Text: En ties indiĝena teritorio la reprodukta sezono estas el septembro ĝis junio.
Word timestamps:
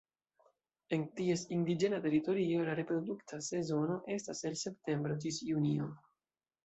En 0.95 1.03
ties 1.19 1.43
indiĝena 1.57 1.99
teritorio 2.05 2.63
la 2.69 2.77
reprodukta 2.79 3.39
sezono 3.49 3.99
estas 4.17 4.45
el 4.51 4.57
septembro 4.63 5.19
ĝis 5.27 5.43
junio. 5.51 5.93